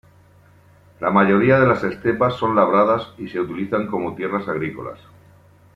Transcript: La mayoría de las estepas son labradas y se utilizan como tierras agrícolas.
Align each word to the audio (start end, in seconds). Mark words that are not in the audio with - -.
La 0.99 1.11
mayoría 1.11 1.59
de 1.59 1.67
las 1.67 1.83
estepas 1.83 2.33
son 2.35 2.55
labradas 2.55 3.13
y 3.19 3.27
se 3.29 3.39
utilizan 3.39 3.85
como 3.85 4.15
tierras 4.15 4.47
agrícolas. 4.47 4.97